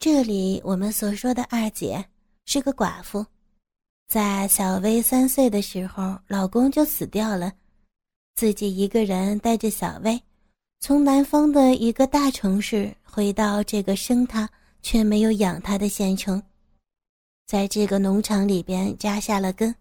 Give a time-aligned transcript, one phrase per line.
[0.00, 2.02] 这里我们所说的二姐
[2.46, 3.26] 是个寡妇，
[4.08, 7.52] 在小薇三岁的时候，老公就死掉了，
[8.34, 10.18] 自己一个人带着小薇，
[10.80, 14.48] 从南方的一个大城市回到这个生她
[14.80, 16.42] 却没有养她的县城，
[17.46, 19.74] 在这个农场里边扎下了根。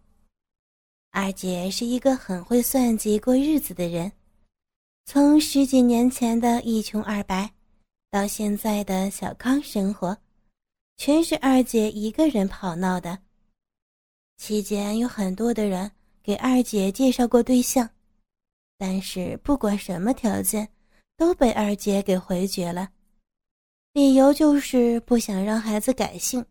[1.12, 4.12] 二姐是一个很会算计过日子的人，
[5.06, 7.50] 从十几年前的一穷二白。
[8.12, 10.18] 到现在的小康生活，
[10.98, 13.20] 全是二姐一个人跑闹的。
[14.38, 15.92] 期间有很多的人
[16.24, 17.88] 给二姐介绍过对象，
[18.78, 20.68] 但是不管什么条件，
[21.18, 22.90] 都被二姐给回绝了，
[23.94, 26.44] 理由就是不想让孩子改姓。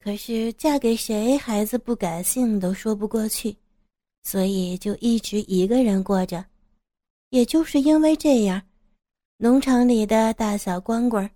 [0.00, 3.56] 可是嫁给谁孩子不改姓都说不过去，
[4.24, 6.44] 所以就一直一个人过着。
[7.28, 8.60] 也就是因为这样。
[9.42, 11.30] 农场里的大小光棍，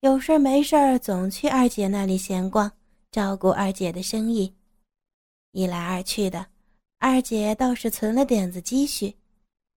[0.00, 2.68] 有事没事总去二姐那里闲逛，
[3.12, 4.52] 照顾二姐的生意。
[5.52, 6.44] 一来二去的，
[6.98, 9.14] 二姐倒是存了点子积蓄，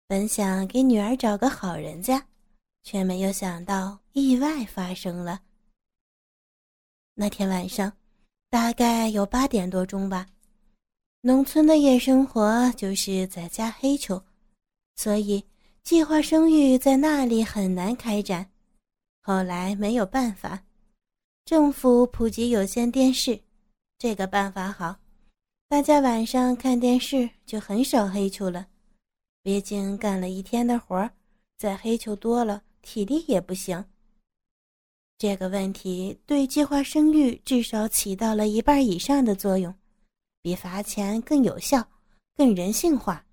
[0.08, 2.26] 本想给女儿找个好人家，
[2.82, 5.42] 却没有想到意外发生了。
[7.12, 7.92] 那天晚上，
[8.48, 10.26] 大概有八点多钟吧。
[11.20, 14.24] 农村的夜生活就是在家黑球，
[14.94, 15.44] 所以。
[15.86, 18.50] 计划生育在那里很难开展，
[19.22, 20.64] 后来没有办法，
[21.44, 23.40] 政府普及有线电视，
[23.96, 24.96] 这个办法好，
[25.68, 28.66] 大家晚上看电视就很少黑球了。
[29.44, 31.12] 毕竟干了一天的活儿，
[31.56, 33.84] 再黑球多了，体力也不行。
[35.16, 39.72] 这个问题对计划生育至少起到了一半以上的作用，
[40.42, 41.86] 比罚钱更有效，
[42.36, 43.24] 更人性化。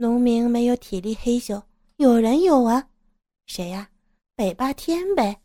[0.00, 1.62] 农民没有体力黑咻，
[1.96, 2.88] 有人有啊，
[3.44, 3.90] 谁呀？
[4.34, 5.38] 北霸天呗。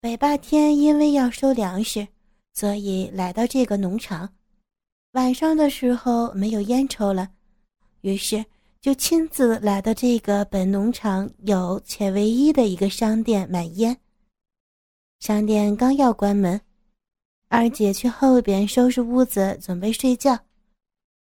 [0.00, 2.06] 北霸天因为要收粮食，
[2.54, 4.32] 所以来到这个农场。
[5.14, 7.28] 晚上的时候没有烟抽了，
[8.02, 8.44] 于是
[8.80, 13.98] 就亲自来到这个本农场有且唯一的一个商店买烟。
[15.18, 16.60] 商店刚要关门，
[17.48, 20.38] 二姐去后边收拾屋子，准备睡觉。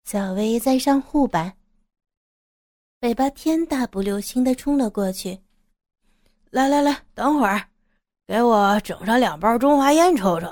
[0.04, 1.54] 小薇在上护板。
[3.00, 5.38] 北八天大步流星的冲了过去，
[6.50, 7.68] 来来来，等会儿，
[8.26, 10.48] 给我整上两包中华烟抽抽。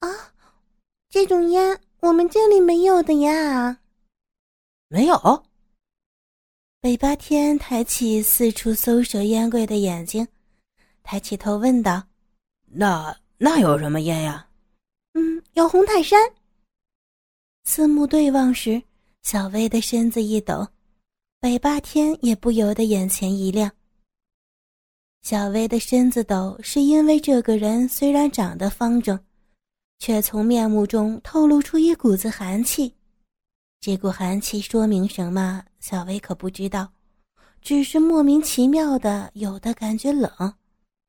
[0.00, 0.34] 啊，
[1.08, 3.78] 这种烟我们这里没有的呀。
[4.88, 5.44] 没有。
[6.82, 10.28] 北八天抬起四处搜索烟柜的眼睛，
[11.02, 12.06] 抬起头问道
[12.68, 14.46] ：“那那有什么烟呀
[15.14, 16.20] ？”“嗯，有红泰山。”
[17.64, 18.82] 四目对望时，
[19.22, 20.68] 小薇的身子一抖。
[21.46, 23.70] 北霸天也不由得眼前一亮。
[25.22, 29.16] 小薇的身子抖，是因为这个人虽然长得方正，
[30.00, 32.92] 却从面目中透露出一股子寒气。
[33.80, 35.62] 这股寒气说明什么？
[35.78, 36.92] 小薇可不知道，
[37.62, 40.28] 只是莫名其妙的有的感觉冷，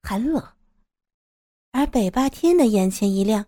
[0.03, 0.47] 寒冷。
[1.71, 3.43] 而北霸天的眼前一亮，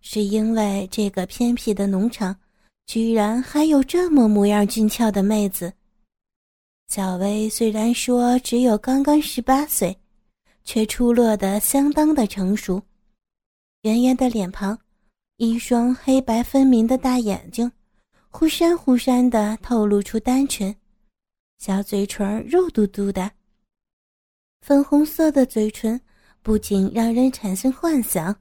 [0.00, 2.34] 是因为这个偏僻的农场，
[2.86, 5.70] 居然还有这么模样俊俏的妹子。
[6.94, 9.96] 小薇虽然说只有刚刚十八岁，
[10.62, 12.82] 却出落得相当的成熟。
[13.80, 14.78] 圆圆的脸庞，
[15.38, 17.72] 一双黑白分明的大眼睛，
[18.28, 20.76] 忽闪忽闪的透露出单纯。
[21.58, 23.30] 小嘴唇肉嘟嘟的，
[24.60, 25.98] 粉红色的嘴唇
[26.42, 28.36] 不仅让人产生幻想。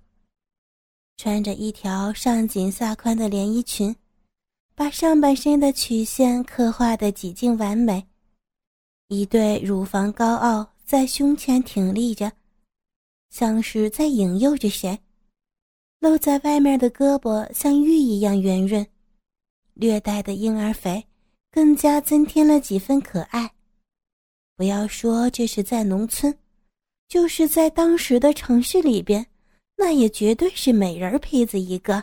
[1.16, 3.96] 穿着一条上紧下宽的连衣裙，
[4.76, 8.06] 把上半身的曲线刻画的几近完美。
[9.14, 12.32] 一对乳房高傲在胸前挺立着，
[13.30, 14.98] 像是在引诱着谁。
[16.00, 18.88] 露在外面的胳膊像玉一样圆润，
[19.74, 21.06] 略带的婴儿肥，
[21.52, 23.52] 更加增添了几分可爱。
[24.56, 26.34] 不要说这是在农村，
[27.10, 29.28] 就是在当时的城市里边，
[29.76, 32.02] 那也绝对是美人坯子一个。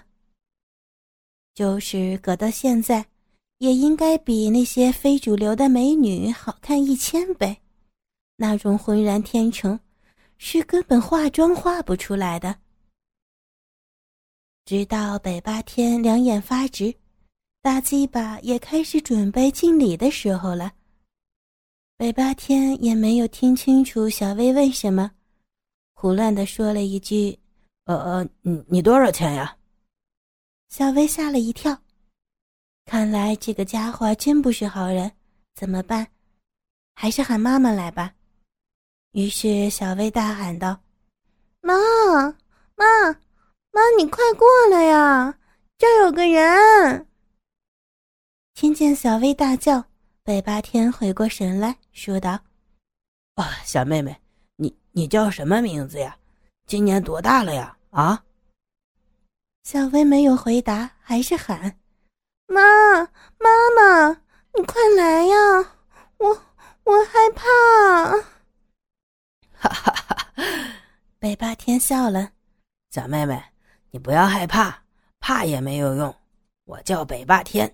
[1.55, 3.07] 就是搁到现在。
[3.59, 7.61] 也应该比那些非主流的美女好看一千倍，
[8.37, 9.79] 那种浑然天成，
[10.37, 12.57] 是根本化妆化不出来的。
[14.65, 16.95] 直到北八天两眼发直，
[17.61, 20.73] 大鸡巴也开始准备敬礼的时候了。
[21.97, 25.11] 北八天也没有听清楚小薇问什么，
[25.95, 27.37] 胡乱的说了一句
[27.87, 29.57] ：“呃呃，你你多少钱呀？”
[30.71, 31.77] 小薇吓了一跳。
[32.89, 35.13] 看来这个家伙真不是好人，
[35.55, 36.07] 怎么办？
[36.95, 38.15] 还是喊妈妈来吧。
[39.13, 40.81] 于是小薇大喊道
[41.61, 41.75] ：“妈，
[42.77, 43.13] 妈，
[43.73, 45.39] 妈，你快过来呀！
[45.77, 47.07] 这儿有个人。
[48.55, 49.85] 听见小薇大叫，
[50.23, 52.41] 北八天回过神来说道
[53.37, 54.19] ：“啊，小妹妹，
[54.57, 56.17] 你你叫什么名字呀？
[56.65, 57.77] 今年多大了呀？
[57.91, 58.25] 啊？”
[59.63, 61.79] 小薇没有回答，还是喊
[62.49, 62.63] ：“妈，
[63.39, 64.09] 妈妈，
[64.55, 65.37] 你快来呀！
[66.17, 66.29] 我
[66.85, 67.45] 我害怕。
[69.61, 70.33] ”哈哈哈！
[71.19, 72.33] 北霸天笑了
[72.91, 73.41] ：“小妹妹，
[73.91, 74.83] 你不要害怕，
[75.21, 76.15] 怕也没有用。
[76.65, 77.73] 我叫北霸天。”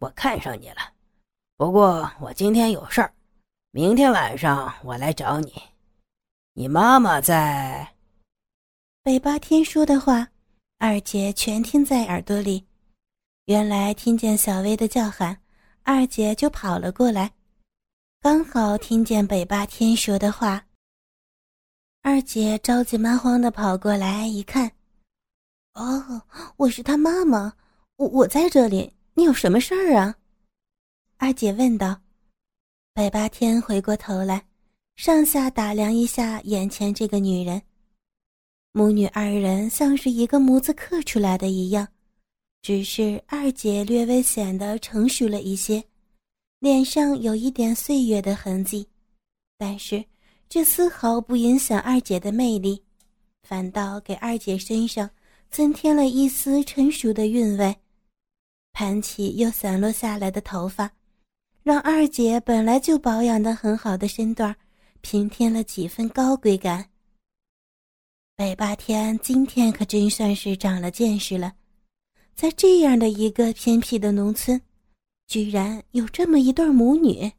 [0.00, 0.76] 我看上你了，
[1.56, 3.12] 不过我今天有事儿，
[3.72, 5.60] 明天晚上我来找你。
[6.52, 7.94] 你妈妈在。
[9.02, 10.28] 北霸天说的话，
[10.78, 12.67] 二姐全听在耳朵里。
[13.48, 15.34] 原来听见小薇的叫喊，
[15.82, 17.32] 二姐就跑了过来，
[18.20, 20.66] 刚好听见北八天说的话。
[22.02, 24.70] 二姐着急忙慌的跑过来一看，
[25.72, 26.20] 哦，
[26.58, 27.54] 我是他妈妈，
[27.96, 28.92] 我我在这里。
[29.14, 30.14] 你有什么事儿啊？
[31.16, 32.02] 二姐问道。
[32.92, 34.44] 北八天回过头来，
[34.96, 37.62] 上下打量一下眼前这个女人。
[38.72, 41.88] 母女二人像是一个模子刻出来的一样，
[42.68, 45.82] 只是二姐略微显得成熟了一些，
[46.58, 48.86] 脸上有一点岁月的痕迹，
[49.56, 50.04] 但是
[50.50, 52.84] 这丝毫不影响二姐的魅力，
[53.42, 55.08] 反倒给二姐身上
[55.50, 57.74] 增添了一丝成熟的韵味。
[58.74, 60.92] 盘起又散落下来的头发，
[61.62, 64.54] 让二姐本来就保养的很好的身段，
[65.00, 66.90] 平添了几分高贵感。
[68.36, 71.54] 北霸天今天可真算是长了见识了，
[72.38, 74.62] 在这样的一个偏僻的农村，
[75.26, 77.32] 居然有这么一对母女，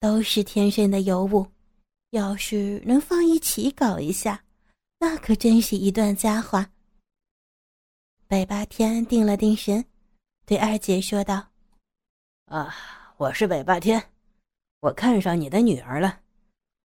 [0.00, 1.46] 都是天生的尤物，
[2.10, 4.42] 要是能放一起搞一下，
[4.98, 6.68] 那可真是一段佳话。
[8.26, 9.84] 北八天定了定神。
[10.44, 11.50] 对二姐说道
[12.50, 12.74] ：“啊，
[13.18, 14.02] 我是北霸天，
[14.80, 16.18] 我看上你的女儿了，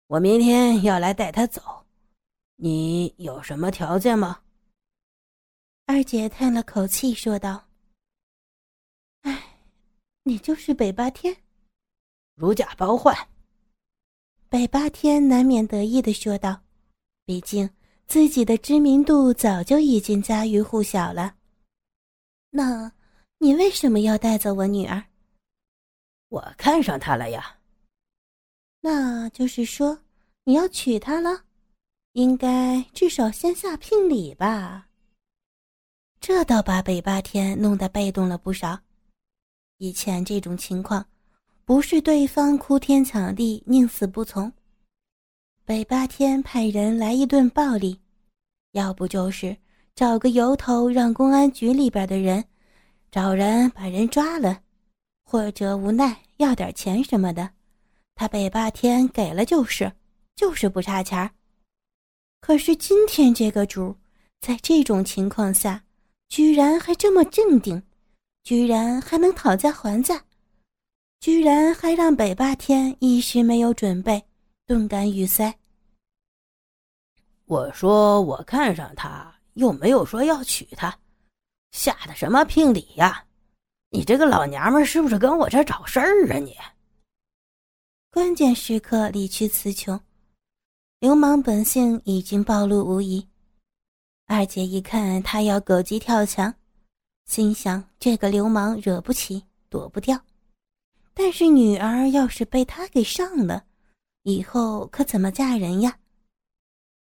[0.07, 1.61] 我明天要来带她走，
[2.55, 4.39] 你有什么条件吗？”
[5.91, 7.67] 二姐叹了口气说道
[9.25, 9.57] ：“哎，
[10.21, 11.35] 你就是北霸天，
[12.35, 13.17] 如假包换。”
[14.49, 16.61] 北霸天难免得意的说道
[17.25, 17.67] ：“毕竟
[18.05, 21.37] 自己的知名度早就已经家喻户晓了。”
[22.51, 22.91] 那。
[23.41, 25.01] 你为什么要带走我女儿？
[26.27, 27.57] 我看上她了呀。
[28.81, 29.97] 那就是说
[30.43, 31.45] 你要娶她了，
[32.11, 34.88] 应该至少先下聘礼吧。
[36.31, 38.79] 这倒把北霸天弄得被动了不少。
[39.79, 41.03] 以前这种情况，
[41.65, 44.53] 不是对方哭天抢地、宁死不从，
[45.65, 47.99] 北霸天派人来一顿暴力，
[48.73, 49.57] 要不就是
[49.95, 52.45] 找个由头让公安局里边的人。
[53.09, 54.61] 找人把人抓了，
[55.25, 57.49] 或者无奈要点钱什么的，
[58.13, 59.91] 他北霸天给了就是，
[60.35, 61.31] 就是不差钱
[62.39, 63.95] 可是今天这个主，
[64.39, 65.83] 在这种情况下，
[66.29, 67.81] 居然还这么镇定，
[68.43, 70.23] 居然还能讨价还价，
[71.19, 74.23] 居然还让北霸天一时没有准备，
[74.67, 75.53] 顿感语塞。
[77.45, 80.95] 我说我看上他，又没有说要娶她。
[81.71, 83.25] 下的什么聘礼呀？
[83.89, 86.37] 你这个老娘们是不是跟我这找事儿啊？
[86.37, 86.55] 你
[88.11, 89.99] 关键时刻理屈词穷，
[90.99, 93.27] 流氓本性已经暴露无遗。
[94.31, 96.53] 二姐一看他要狗急跳墙，
[97.25, 100.21] 心想这个流氓惹不起，躲不掉。
[101.15, 103.65] 但是女儿要是被他给上了，
[104.21, 105.97] 以后可怎么嫁人呀？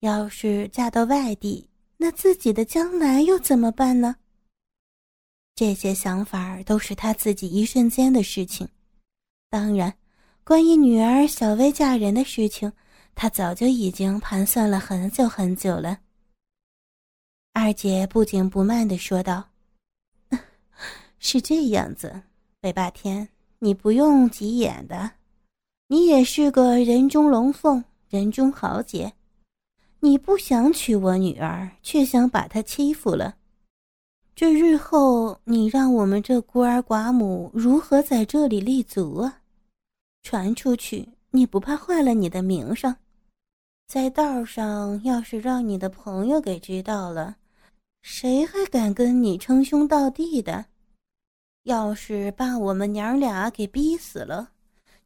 [0.01, 1.67] 要是嫁到外地，
[1.97, 4.17] 那自己的将来又怎么办呢？
[5.55, 8.69] 这些想法都是他自己一瞬间的事情，
[9.49, 9.97] 当然，
[10.43, 12.71] 关于女儿小薇嫁人的事情，
[13.15, 16.01] 他早就已经盘算了很久很久了。
[17.57, 19.41] 二姐不紧不慢的说道
[21.19, 22.23] ：“是这样子，
[22.59, 25.09] 北霸天，你不用急眼的，
[25.87, 29.13] 你也是个人中龙凤，人中豪杰，
[30.01, 33.37] 你不想娶我女儿，却想把她欺负了。”
[34.35, 39.39] 这日后，你让我们这孤儿寡母如何在这里立足啊？
[40.23, 42.93] 传出去，你不怕坏了你的名声？
[43.87, 47.37] 在道上，要是让你的朋友给知道了，
[48.07, 50.67] 谁还敢跟你称兄道弟的？
[51.63, 54.51] 要是把我们娘俩给逼死了，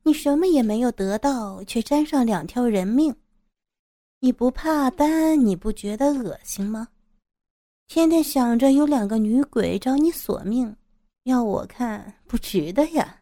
[0.03, 3.15] 你什么也没有得到，却沾上两条人命，
[4.19, 6.89] 你不怕担，你不觉得恶心吗？
[7.87, 10.75] 天天想着有两个女鬼找你索命，
[11.23, 13.21] 要我看不值得呀。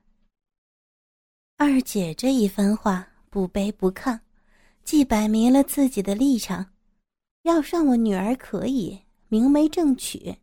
[1.58, 4.20] 二姐这一番话不卑不亢，
[4.84, 6.66] 既摆明了自己的立场：
[7.44, 10.34] 要上我女儿可以明媒正娶，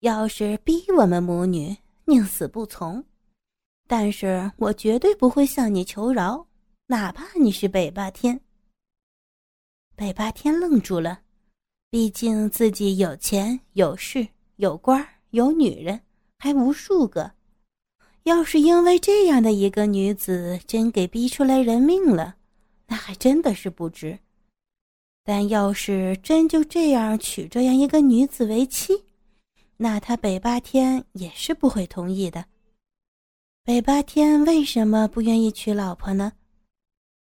[0.00, 3.04] 要是逼我们母女，宁死不从。
[3.86, 6.48] 但是我绝对不会向你求饶，
[6.88, 8.40] 哪怕你是北霸天。
[9.94, 11.20] 北霸天愣住了，
[11.88, 16.00] 毕竟自己有钱有势有官有女人，
[16.36, 17.30] 还无数个。
[18.24, 22.34] 要是因为这样的一个女子真给逼出来人命了，
[22.88, 24.18] 那还真的是不值。
[25.26, 28.94] 但要是真就这样娶这样一个女子为妻，
[29.76, 32.44] 那他北霸天也是不会同意的。
[33.64, 36.32] 北霸天为什么不愿意娶老婆呢？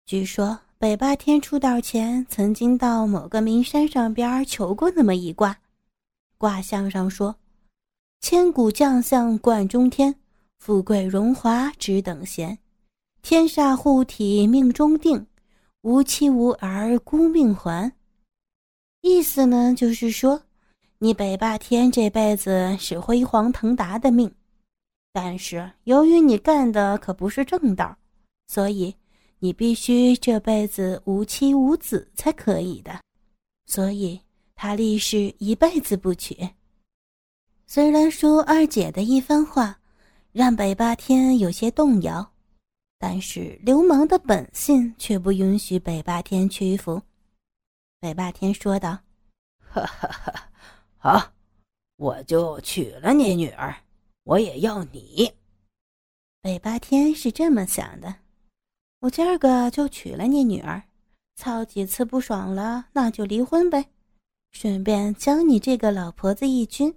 [0.06, 0.58] 据说。
[0.80, 5.60] 北霸天出道前，曾经到某个名山上边求过那么一卦，
[6.38, 7.36] 卦象上说
[8.22, 10.14] ：“千古将相冠中天，
[10.58, 12.58] 富贵荣华只等闲，
[13.20, 15.26] 天煞护体命中定，
[15.82, 17.92] 无妻无儿孤命还。”
[19.02, 20.42] 意思呢，就是说，
[20.98, 24.32] 你北霸天这辈子是辉煌腾达的命，
[25.12, 27.96] 但是由于你干的可不是正道，
[28.48, 28.94] 所以。
[29.42, 33.00] 你必须这辈子无妻无子才可以的，
[33.64, 34.20] 所以
[34.54, 36.36] 他立誓一辈子不娶。
[37.66, 39.80] 虽然说二姐的一番话
[40.30, 42.30] 让北霸天有些动摇，
[43.02, 47.00] 但是流氓的本性却不允许北霸天屈服。
[47.98, 48.98] 北霸天说道
[49.58, 50.50] ：“哈哈哈，
[50.98, 51.32] 好，
[51.96, 53.74] 我就娶了你女儿，
[54.24, 55.32] 我也要你。”
[56.42, 58.16] 北霸天是这么想的。
[59.00, 60.82] 我今儿个就娶了你女儿，
[61.36, 63.86] 操几次不爽了，那就离婚呗，
[64.52, 66.94] 顺便将你这个老婆子一军。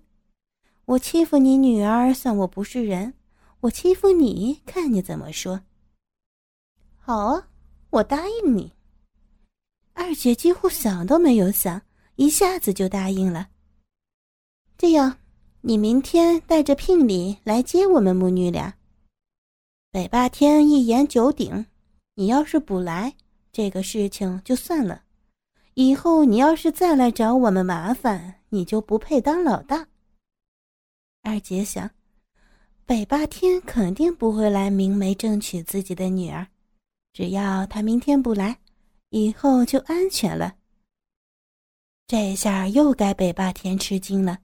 [0.83, 3.13] 我欺负你女儿，算我不是人；
[3.61, 5.61] 我欺负你，看你怎么说。
[7.05, 7.49] 好啊，
[7.89, 8.71] 我答应你。
[9.91, 11.81] 二姐几乎想都没有想，
[12.15, 13.49] 一下子就答应了。
[14.77, 15.17] 这样，
[15.59, 18.75] 你明天带着聘礼来接我们母女俩。
[19.91, 21.65] 北霸天一言九鼎。
[22.15, 23.15] 你要是不来，
[23.51, 25.03] 这个事情就算了。
[25.73, 29.87] 以后你要是再来找我们麻烦，你就不配当老大。
[31.21, 31.91] 二姐想，
[32.85, 36.47] 北霸天肯定不会来明媒正娶自己的女儿，
[37.13, 38.57] 只要他明天不来，
[39.09, 40.55] 以后就安全了。
[42.07, 44.39] 这下又该北霸天吃惊了。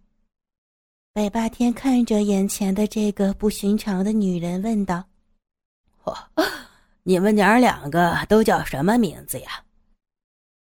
[1.12, 5.04] 北霸天看着眼前的这个不寻常的女人，问道
[6.04, 6.16] ：“嚯！”
[7.04, 9.66] 你们娘两个都叫什么名字呀？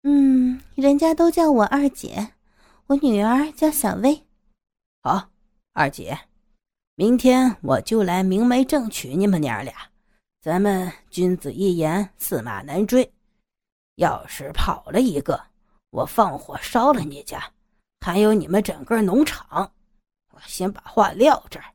[0.02, 2.34] 嗯，人家都叫我二姐，
[2.88, 4.24] 我女儿叫小薇。
[5.04, 5.30] 好，
[5.74, 6.18] 二姐，
[6.96, 9.74] 明天我就来明媒正娶你们娘俩，
[10.44, 13.10] 咱们君子一言，驷马难追。
[13.96, 15.42] 要是跑了一个，
[15.90, 17.50] 我放火烧了你家，
[18.02, 19.74] 还有你们整个农场。
[20.32, 21.74] 我先把话撂这儿。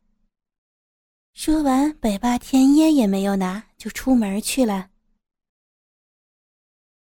[1.32, 4.90] 说完，北霸天烟也没有拿，就出门去了。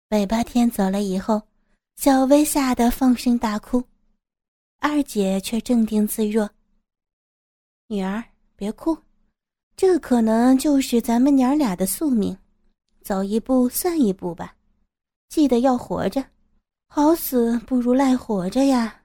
[0.09, 1.43] 北霸天走了以后，
[1.97, 3.83] 小薇吓得放声大哭，
[4.79, 6.49] 二姐却镇定自若
[7.89, 8.23] ：“女儿，
[8.55, 8.97] 别哭，
[9.79, 12.37] 这可能就是咱们娘俩的宿命，
[13.01, 14.57] 走一步算一步吧。
[15.29, 16.25] 记得要活着，
[16.89, 19.05] 好死不如赖活着呀。”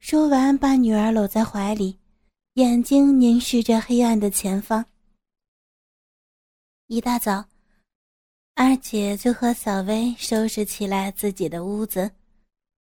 [0.00, 2.00] 说完，把女儿搂在怀里。
[2.54, 4.84] 眼睛凝视着黑暗的前方。
[6.88, 7.44] 一大早，
[8.56, 12.10] 二姐就和小薇收拾起来自己的屋子。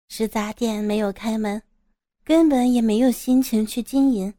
[0.09, 1.61] 食杂店没有开门，
[2.23, 4.33] 根本也没有心情去经营。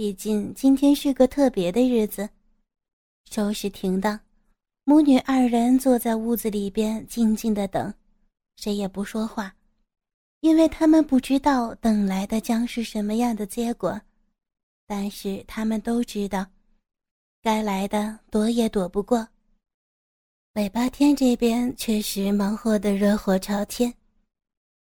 [0.00, 2.26] 毕竟今天是个特别的日子。
[3.30, 4.18] 收拾停当，
[4.84, 7.92] 母女二人坐在屋子里边静静的等，
[8.56, 9.54] 谁也不说话，
[10.40, 14.00] 因为他们不知道等来的将是什么样的结果。
[14.86, 16.46] 但是他们都知道，
[17.42, 19.28] 该来的躲也躲不过。
[20.54, 23.92] 北八天这边确实忙活的热火朝天。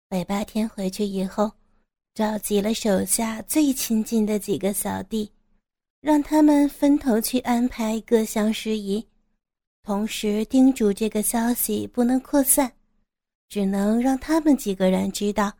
[0.09, 1.51] 北八天回去以后，
[2.15, 5.33] 召集了手下最亲近的几个小弟，
[6.03, 9.09] 让他们分头去安排各项事宜，
[9.83, 12.71] 同时叮嘱这个消息不能扩散，
[13.49, 15.51] 只能让他们几个人知道，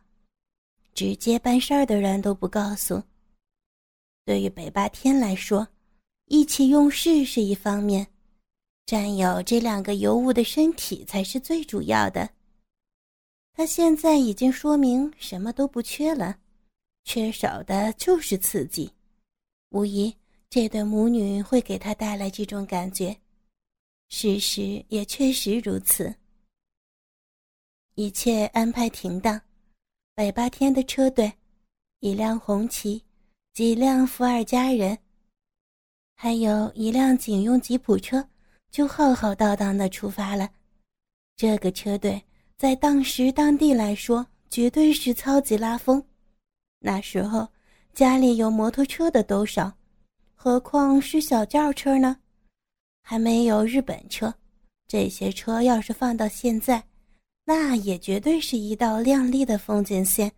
[0.93, 3.01] 直接办事儿的人都不告诉。
[4.23, 5.67] 对于北霸天来说，
[6.27, 8.05] 意气用事是一方面，
[8.85, 12.29] 占有这两个尤物的身体才是最主要的。
[13.55, 16.37] 他现在已经说明什么都不缺了，
[17.03, 18.91] 缺少的就是刺激。
[19.69, 20.15] 无疑，
[20.49, 23.15] 这对母女会给他带来这种感觉。
[24.09, 26.13] 事实也确实如此。
[27.95, 29.41] 一切安排停当，
[30.15, 31.33] 北八天的车队，
[31.99, 33.03] 一辆红旗，
[33.53, 34.97] 几辆伏尔加人，
[36.15, 38.27] 还有一辆警用吉普车，
[38.71, 40.49] 就浩浩荡荡的出发了。
[41.35, 42.23] 这个车队
[42.55, 46.03] 在当时当地来说，绝对是超级拉风。
[46.85, 47.47] 那时候
[47.93, 49.71] 家里有摩托车的都少，
[50.35, 52.17] 何况是小轿车呢？
[53.01, 54.33] 还没有日本车，
[54.85, 56.83] 这些车要是放到现在。
[57.45, 60.29] 那也绝对是一道亮丽的风景线。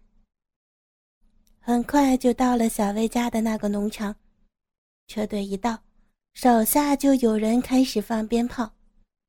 [1.59, 4.15] 很快就到了小薇家的那个农场，
[5.07, 5.79] 车队一到，
[6.33, 8.71] 手下就有人开始放鞭炮，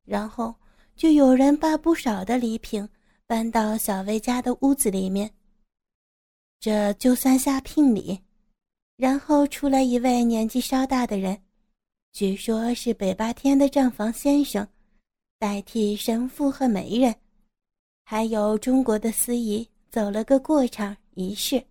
[0.04, 0.54] 然后
[0.94, 2.86] 就有人把不少的礼品
[3.26, 5.30] 搬到小薇家的屋子里面。
[6.66, 8.20] 这就算下聘礼，
[8.96, 11.40] 然后出来一位年纪稍大的人，
[12.12, 14.66] 据说是北八天的账房先生，
[15.38, 17.14] 代替神父和媒人。
[18.02, 21.64] 还有中国的司仪走了个过场仪式，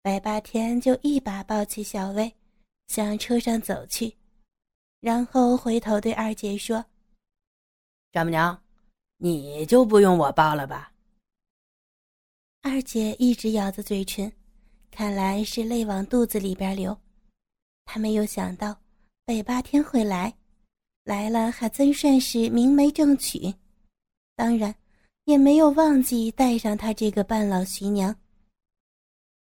[0.00, 2.32] 白八天就一把抱起小薇，
[2.86, 4.16] 向车上走去，
[5.02, 6.82] 然后回头对二姐说
[8.12, 8.58] ：“丈母娘，
[9.18, 10.90] 你就不用我抱了吧？”
[12.62, 14.30] 二姐一直咬着嘴唇，
[14.90, 16.96] 看来是泪往肚子里边流。
[17.84, 18.78] 她没有想到
[19.24, 20.36] 北八天会来，
[21.04, 23.54] 来了还真算是明媒正娶，
[24.36, 24.74] 当然。
[25.24, 28.16] 也没有忘记带上他这个半老徐娘。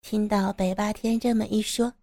[0.02, 1.94] 听到北八天这么一说，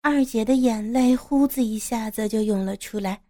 [0.00, 3.22] 二姐的眼泪呼子一下子就涌了出来，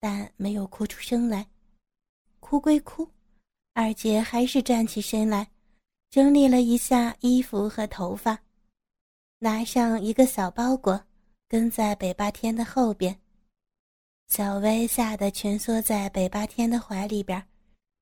[0.00, 1.46] 但没有哭出声来。
[2.40, 3.08] 哭归哭，
[3.74, 5.48] 二姐还是站起身来，
[6.10, 8.36] 整理了一下衣服和头发，
[9.38, 11.00] 拿上一个小包裹，
[11.48, 13.16] 跟在北八天的后边。
[14.26, 17.40] 小薇吓得蜷缩在北八天的怀里边。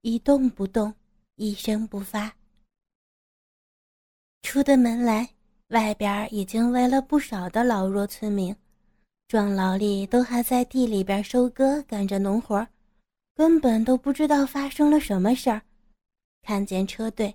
[0.02, 0.94] 一动不动，
[1.34, 2.34] 一声不发。
[4.42, 5.28] 出的门来，
[5.68, 8.54] 外边已经围了不少的老弱村民，
[9.26, 12.66] 壮劳力都还在地里边收割，干着农活，
[13.34, 15.60] 根本都不知道发生了什么事儿。
[16.42, 17.34] 看见车队，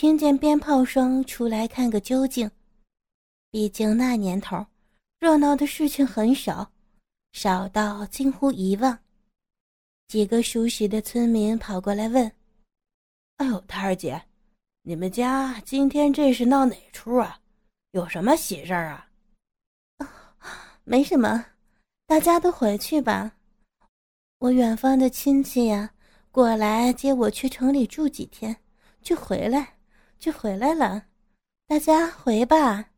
[0.00, 2.48] 听见鞭炮声，出来看个究竟。
[3.50, 4.64] 毕竟那年头，
[5.18, 6.70] 热闹的事情很少，
[7.32, 8.96] 少到近乎遗忘。
[10.06, 12.30] 几个熟悉的村民跑过来问
[13.38, 14.22] ：“哎呦，太二姐，
[14.82, 17.40] 你们家今天这是闹哪出啊？
[17.90, 19.08] 有什么喜事儿啊
[20.86, 21.44] ？”“没什么，
[22.06, 23.34] 大家都回去吧。
[24.38, 25.92] 我远方的亲戚呀，
[26.30, 28.54] 过来接我去城里住几天，
[29.02, 29.77] 就回来，
[30.18, 31.06] 就回来了。
[31.66, 32.90] 大家回吧。”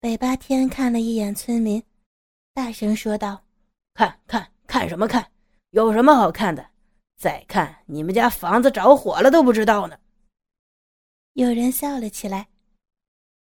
[0.00, 1.82] 北八天看了一眼村民，
[2.54, 3.44] 大声说道
[3.94, 5.30] ：“看看看什么看？”
[5.70, 6.70] 有什么好看的？
[7.16, 9.98] 再看你们家房子着火了都不知道呢。
[11.34, 12.48] 有人笑了起来。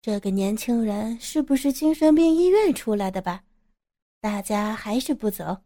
[0.01, 3.43] 这个年轻人是不是精神病医院出来的吧？
[4.21, 5.63] 大家还是不走。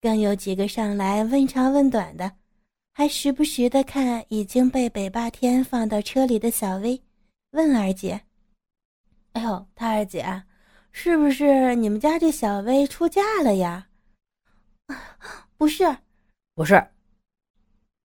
[0.00, 2.36] 更有几个上来问长问短的，
[2.96, 7.02] 还时不时的看已经被北霸天放到车里的小薇，
[7.50, 8.22] 问二姐
[9.34, 10.44] ：“哎呦，他二姐，
[10.92, 13.88] 是不是你们家这小薇出嫁了呀？”
[15.58, 15.84] 不是，
[16.54, 16.74] 不是。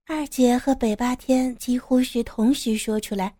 [0.07, 3.35] 二姐和北霸天几乎是同时说出来。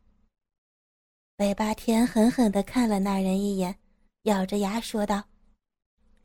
[1.36, 3.76] 北霸天狠狠的看了那人一眼，
[4.24, 5.24] 咬着牙说道：“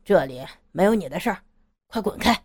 [0.05, 1.41] 这里没有你的事儿，
[1.87, 2.39] 快滚开！”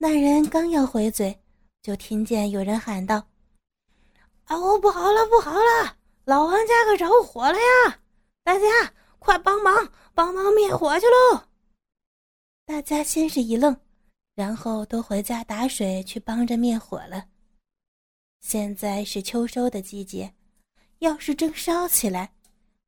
[0.00, 1.36] 那人刚要回嘴，
[1.82, 3.26] 就听见有人喊道
[4.46, 8.00] ：“哦，不好了，不好了，老王家可着火了呀！
[8.44, 11.42] 大家快帮忙，帮忙灭火去喽！”
[12.64, 13.76] 大家先是一愣，
[14.36, 17.26] 然后都回家打水去帮着灭火了。
[18.40, 20.32] 现在是秋收的季节，
[21.00, 22.32] 要是真烧起来，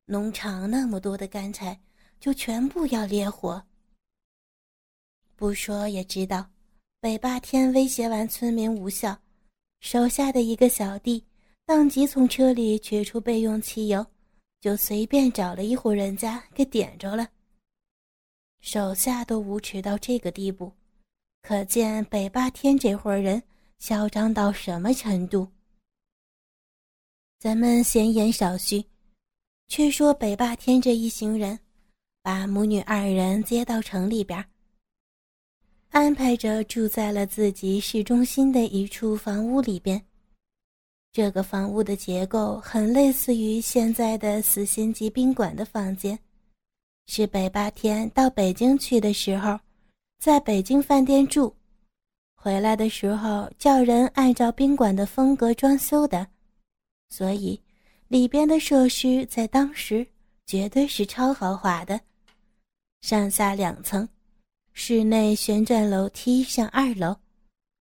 [0.04, 1.80] 农场那么多的干柴
[2.20, 3.60] 就全部要烈火。
[5.34, 6.48] 不说也知道，
[7.02, 9.18] 北霸天威胁完村民无效，
[9.80, 11.24] 手下的一个小弟
[11.64, 14.04] 当即从车里取出备用汽油，
[14.60, 17.26] 就随便找了一户人家给点着了。
[18.60, 20.70] 手下都无耻到这个地步，
[21.40, 23.42] 可见北霸天这伙人
[23.78, 25.48] 嚣张到什么程度。
[27.38, 28.84] 咱们闲言少叙，
[29.68, 31.58] 却说北霸天这一行人，
[32.20, 34.44] 把母女二人接到城里边。
[35.90, 40.00] 安排着住在了自己市中心的一处房屋里边。
[41.12, 46.16] 这个房屋的结构很类似于现在的四星级宾馆的房间，
[47.06, 49.58] 是北八天到北京去的时候，
[50.20, 51.52] 在北京饭店住，
[52.36, 56.24] 回来的时候叫人按照宾馆的风格装修的，
[57.08, 57.60] 所以
[58.06, 60.06] 里边的设施在当时
[60.46, 62.00] 绝对是超豪华的，
[63.00, 64.08] 上下两层，
[64.72, 67.16] 室内旋转楼梯上二楼，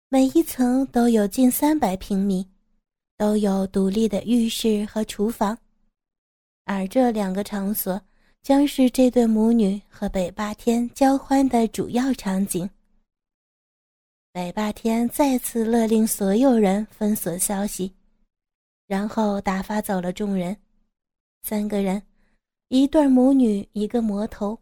[0.09, 2.47] 每一层都有近三百平米。
[3.17, 5.57] 都有独立的浴室和厨房，
[6.63, 8.01] 而这两个场所
[8.41, 12.69] 将是这对母女和北霸天交欢的主要场景。
[14.31, 17.93] 北霸天再次勒令所有人封锁消息，
[18.87, 20.55] 然后打发走了众人。
[21.43, 22.01] 三个人，
[22.69, 24.57] 一对母女，一个魔头，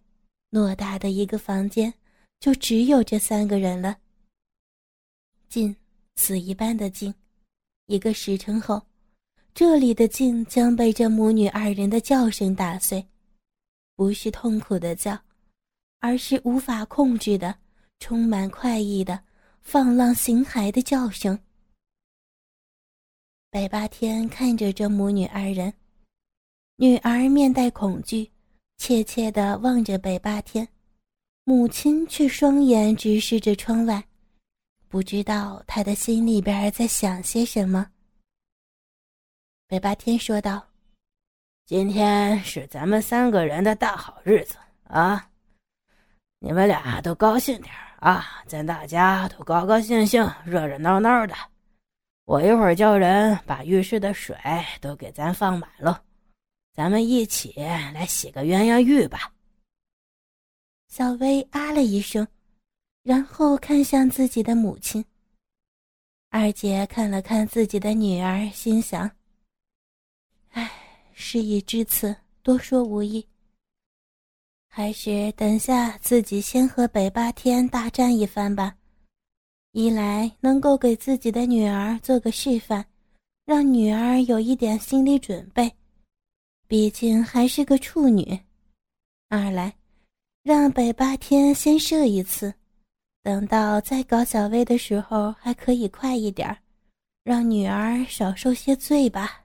[0.49, 1.93] 偌大的一个房间，
[2.39, 3.97] 就只有这三个人了。
[5.49, 5.75] 静，
[6.15, 7.13] 死一般的静。
[7.87, 8.81] 一个时辰后，
[9.53, 13.07] 这里的静将被这母女二人的叫声打碎，
[13.95, 15.17] 不是痛苦的叫，
[15.99, 17.57] 而是无法控制的、
[17.99, 19.23] 充满快意的、
[19.61, 21.39] 放浪形骸的叫声。
[23.49, 25.73] 北八天看着这母女二人，
[26.75, 28.29] 女儿面带恐惧，
[28.77, 30.67] 怯怯地望着北八天，
[31.49, 34.03] 母亲却双眼直视着窗外。
[34.89, 37.87] 不知道他的心里边在想些什么。
[39.65, 40.61] 北八天说道
[41.65, 44.57] ：“今天是咱们三个人的大好日子
[44.89, 45.29] 啊！
[46.39, 51.33] 你们俩都高兴点啊，咱大家都高高兴兴、热热闹闹的。
[52.25, 54.35] 我一会儿叫人把浴室的水
[54.81, 56.03] 都给咱放满了，
[56.73, 59.31] 咱们一起来洗个鸳鸯浴吧。”
[60.87, 62.27] 小薇啊了一声。
[63.03, 65.01] 然后看向自己的母亲。
[66.29, 69.09] 二姐看了看自己的女儿，心想
[70.51, 70.69] ：“唉，
[71.13, 73.25] 事已至此，多说无益。
[74.67, 78.75] 还是等下自己先和北八天大战一番吧。
[79.71, 82.85] 一来能够给自己的女儿做个示范，
[83.45, 85.73] 让女儿有一点心理准备，
[86.67, 88.37] 毕竟还是个处女；
[89.29, 89.73] 二来
[90.47, 92.53] 让北霸天先射一次。”
[93.21, 96.57] 等到再搞小薇的时候，还可以快一点
[97.25, 99.43] 让女儿少受些罪吧。